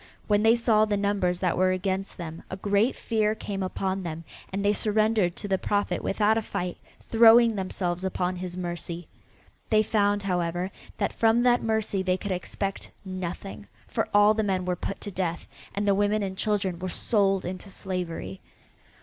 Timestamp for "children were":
16.35-16.89